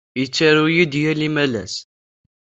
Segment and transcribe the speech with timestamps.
[0.21, 1.75] Tettaru-iyi-d yal imalas.